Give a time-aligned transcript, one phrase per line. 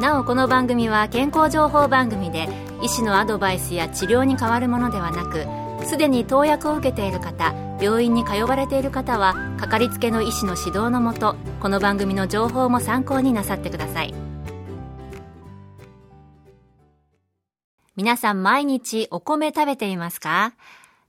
[0.00, 2.48] なおこの番組は健康情報番組で
[2.82, 5.46] 医師のアドバイスや治療に変わるものではなく
[5.86, 14.14] すでに投薬を受けている方病院に通われている方はかかりつけの医師の指導のもとこの番組の情報も参考になさってください。
[17.96, 20.52] 皆さん毎日お米食べていますか？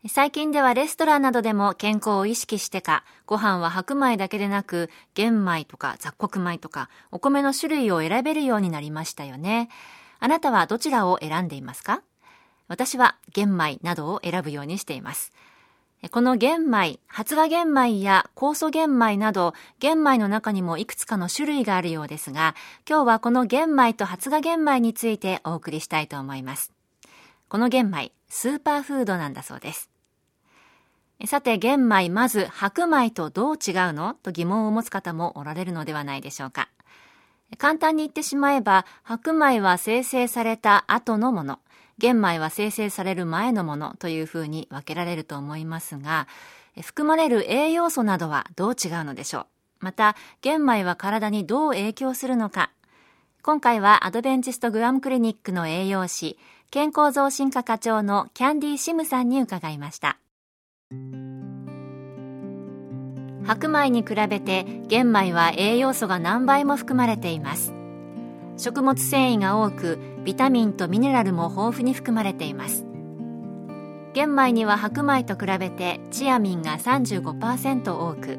[0.09, 9.69] 最近ではレストランなどでも健康を意識してか、ご飯は白米だけでなく、玄米とか雑穀米とか、お米の種類を選べるようになりましたよね。
[10.19, 12.01] あなたはどちらを選んでいますか？
[12.67, 15.31] 私は玄米などを選ぶようにしています。
[16.11, 22.55] この玄米、発芽玄米や酵素玄米など、玄米の中にもいくつかの種類があるようですが、
[22.87, 26.71] 今日はこの玄米と発芽玄米についてお送りしたいと思います。
[27.49, 29.89] この玄米、スーパーフードなんだそうです。
[31.25, 34.13] さて、玄米、まず白米とどう違うの？
[34.13, 36.69] と疑問を持つ方もおられるのではないでしょうか。
[37.57, 41.59] 簡単に言ってしまえば、白米は生成された後のもの、
[41.97, 46.27] 玄米は生成される前のものというふうに分けられると思いますが、
[46.81, 49.45] 含まれる栄養素などはどう違うのでしょう？
[49.79, 52.69] また、玄米は体にどう影響するのか。
[53.41, 56.37] 今回はアドベンチストグアムクリニックの栄養士、
[56.69, 60.19] 健康増進課課長のキャンディーシムさんに伺いました。
[63.47, 67.73] 白米に比べて玄米は栄養素が何倍も含まれています。
[68.57, 72.85] 食物繊維が多くビタミンとミネラルも豊富に含まれています。
[74.13, 78.37] 玄米には白米と比べてチアミンが35%多く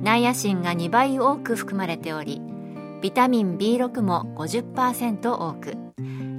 [0.00, 2.40] ナイアシンが2倍多く含まれており
[3.00, 5.76] ビタミン B6 も50%多く。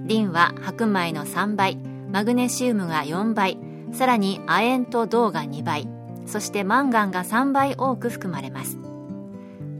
[0.06, 1.78] リンは白米の3倍
[2.12, 3.58] マグネシウムが4倍
[3.96, 5.88] さらに亜鉛と銅が2倍
[6.26, 8.78] そしてマンガンが3倍多く含まれます。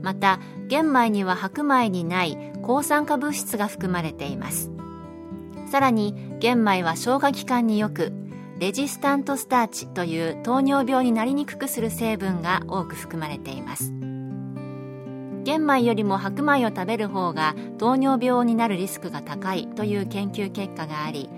[0.02, 0.38] また
[0.68, 4.70] 玄米には白米にない抗酸化物質が含まれています。
[5.70, 8.12] さらに玄米は消化器官によく
[8.58, 13.92] レジスタントスターチという糖尿病になりにくくする成分が多く含まれています。
[15.42, 21.28] 玄米よりも白米を食べる方が糖尿病になるリスクが高いという研究結果があり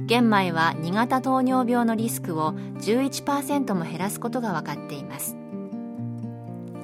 [0.00, 5.36] 玄米は2型糖尿病のリスクを11%も減らすことが分かっています。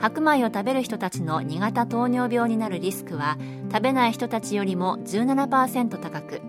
[0.00, 3.37] 白米を食べる人たちの2型糖尿病になるリスクは
[3.71, 6.41] 食べない人たちよりも17%高く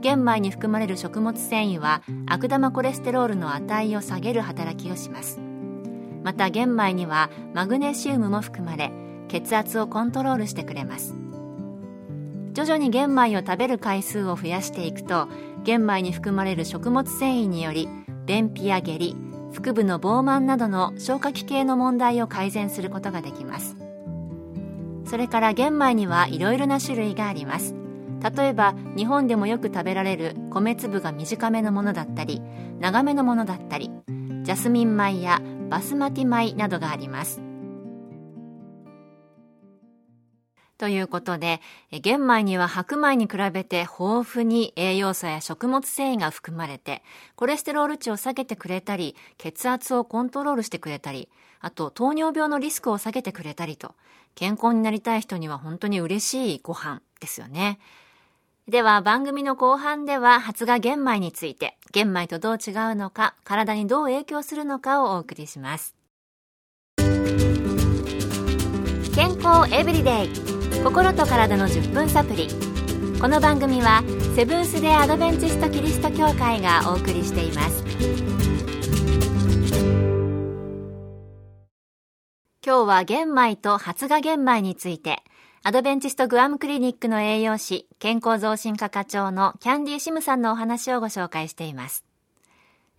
[0.00, 5.40] 玄米に含まれる食物繊維は悪玉コレステロールの値を下げる働きをします。
[6.22, 8.92] また玄米にはマグネシウムも含まれ
[9.28, 11.16] 血圧をコントロールしてくれます。
[12.52, 15.28] 徐々に玄米を食べる回数を増やしていくと
[15.64, 17.88] 玄米に含まれる食物繊維により
[18.26, 19.16] 便秘や下痢
[19.54, 23.76] 腹部の膨満などの消化器系の問題を改善することができます。
[25.06, 27.74] それから玄米にはいろいろな種類があります。
[28.36, 32.40] 例えば日本でもよく食べられる米粒が短めのものだったり
[32.80, 33.90] 長めのものだったり
[34.42, 37.53] ジャスミン米やバスマティ米などがあります。
[40.76, 41.60] ということで、
[41.92, 47.02] 玄米には白米に比べて豊富に栄養素や食物繊維が含まれて、
[47.36, 51.28] コレステロール値を下げてくれたり、血圧をコントロールしてくれたり、
[51.60, 53.94] あと糖尿病のリスクを下げてくれたりと、
[54.34, 57.78] 健康になりたい人には本当に嬉しいご飯ですよね。
[58.66, 65.94] では番組の後半では発芽玄米について、玄米とどう違うのか、体にどう影響するのかをお送りします。
[69.14, 70.53] 健康エブリデイ
[70.84, 72.46] 心と体の10分サプリ。
[73.18, 74.02] この番組は
[74.36, 77.82] セブンス・デ・アドベンチスト・キリスト教会がお送りしています。
[82.62, 85.22] 今日は玄米と発芽玄米について
[85.62, 92.04] アドベンチストグアムクリニックの栄養士健康増進課課長のキャンディーシムさんのお話をご紹介しています。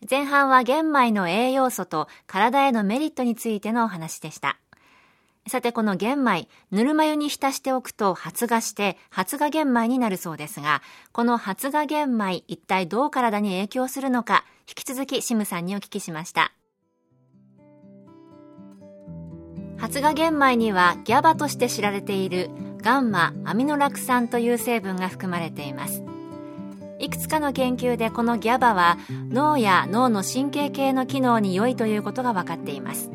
[0.10, 4.58] 前半は玄米の栄養素と体へのメリットについてのお話でした。
[5.48, 10.82] さてこの玄米、ぬるま湯に浸しておくと発芽して発芽玄米になるそうですが、
[11.12, 16.52] この発芽玄米一体どう体に影響するのか、引き続きシムさんにお聞きしました。
[19.78, 22.50] 発芽玄米にはギャバとして知られている
[22.82, 26.04] ガンマアミノラク酸という成分が含まれています。
[26.98, 28.98] いくつかの研究でこの GABA は
[29.30, 33.12] 脳や脳の神経系の機能に良いということが分かっています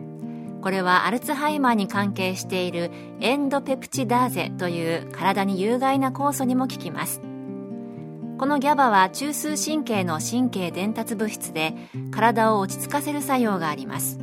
[0.63, 2.91] これはアルツハイマーに関係している
[3.21, 7.21] エンドペプチダーゼという体に有害な酵素にも効きます。
[8.39, 11.75] この GABA は中枢神経の神経伝達物質で
[12.11, 14.19] 体を落ち着かせる作用があります。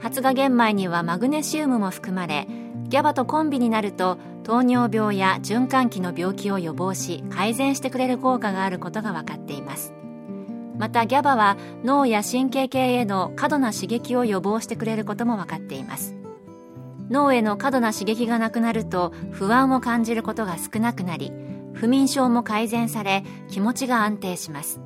[0.00, 2.46] 発芽玄米にはマグネシウムも含まれ
[2.88, 9.92] GABA とコンビになると糖尿病や循環器の病気を予防し改善してくれる効果があることが分かっています。
[10.80, 16.16] また GABA は脳や神経系への過度な刺激を予防してくれることも分かっています。
[17.10, 21.32] 脳への過度な刺激がなくなると不安を感じることが少なくなり
[21.74, 24.80] 不眠症も改善され気持ちが安定します。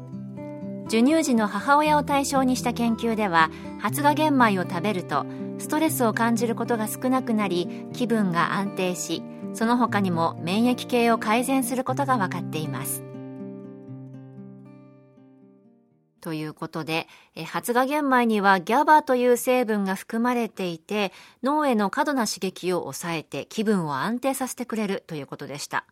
[0.86, 5.24] 授乳時の母親を対象にした研究では発芽玄米を食べると
[5.58, 13.13] ストレスを感じることが少なくなり気分が安定しその他にも免疫系を改善することが分かっています。
[16.24, 17.06] ということで、
[17.44, 21.12] 発芽玄米には GABA という成分が含まれていて、
[21.42, 25.84] 脳への過度な刺激を抑えて気分を安定させてくれるということでした。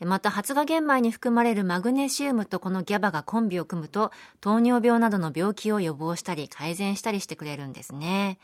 [0.00, 4.10] また発芽玄米に含まれるマグネシウムとこの GABA がコンビを組むと
[4.40, 8.40] 糖尿病などの病気を予防したり改善したりしてくれるんですね。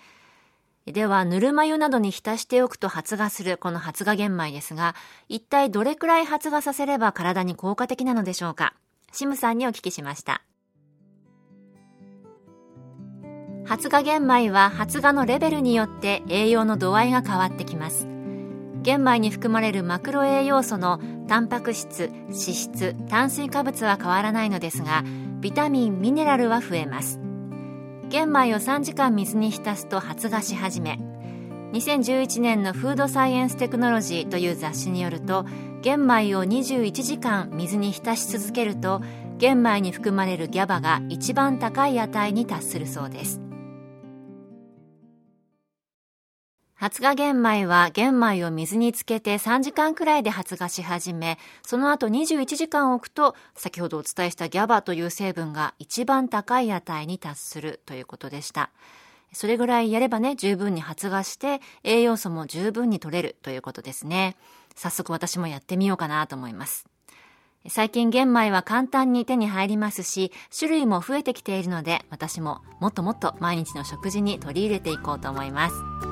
[0.86, 4.94] では、ぬるま湯などに浸しておくと発芽するこの発芽玄米ですが、
[5.28, 8.74] 一体どれくらい発芽させれば体に効果的なのでしょうか？
[9.12, 10.42] シムさんにお聞きしました。
[13.70, 18.08] 発芽玄米は発芽のレベルによって栄養の度合いが変わってきます。
[18.82, 25.05] 玄米に含まれるマクロ栄養素のタンパク質、脂質、炭水化物は変わらないのですが、
[25.38, 27.20] ビタミン、ミネラルは増えます。
[28.08, 30.99] 玄米を3時間水に浸すと発芽し始め
[31.73, 35.46] 2011年のフードサイエンステクノロジーという雑誌によると
[35.82, 39.00] 玄米を21時間水に浸し続けると
[39.38, 43.40] 玄米に含まれる GABA が一番高い値に達するそうです
[46.80, 58.70] 発芽玄米は玄米を水につけて3時間くらいで発芽し始め、その後21時間置くと、先ほどお伝えした GABA という成分が一番高い値に達するということでした。
[59.34, 64.34] それぐらいやればね、十分に発芽して栄養素も十分に取れるということですね。
[64.74, 66.86] 早速私もやってみようかなと思います。
[67.68, 76.09] 最近玄米は簡単に手に入りますし、種類も増えてきているので、私ももっともっと毎日の食事に取り入れていこうと思います。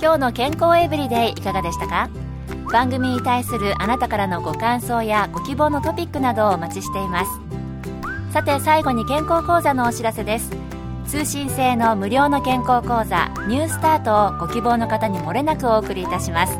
[0.00, 2.08] 今日の健康エブリデイいかがでしたか？
[2.72, 7.30] 番組に対するあなたからのご感想やご希望のトピックなどをお待ちしています。
[8.32, 10.52] さて最後に健康講座のお知らせです。
[11.08, 16.56] 通信制の無料の健康講座ニュースタートをご希望の方にもれなくお送りいたします。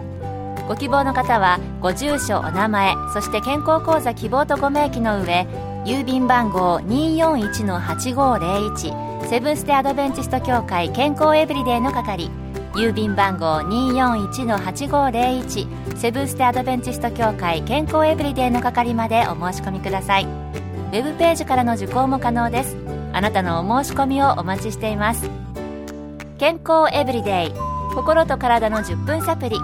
[0.66, 5.46] ご希望の方はご住所お名前そして健康講座希望とご明記の上
[5.84, 12.32] 郵便番号241-8501セブンステアドベンチスト協会健康エブリデイの係。
[12.78, 20.24] 郵便番号241-8501セブンステアドベンチスト協会健康エブリデイの係までお申し込みください。
[20.24, 22.76] ウェブページからの受講も可能です。
[23.12, 25.28] あなたのお申し込みをお待ちしています。
[26.38, 27.52] 健康エブリデイ
[27.96, 29.58] 心と体の10分サプリ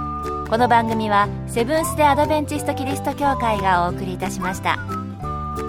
[0.50, 4.76] この番組はセブンス・デ・アドベンチスト・キリスト教会がお送りいたしました。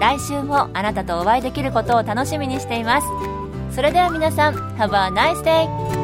[0.00, 3.06] 来週もあなたとお会いできることを楽しみにしています。
[3.70, 5.95] それでは皆さん Have a nice day!